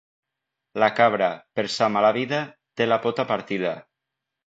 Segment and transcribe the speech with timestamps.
[0.83, 1.27] La cabra,
[1.61, 2.43] per sa mala vida,
[2.81, 3.81] té la pota partida.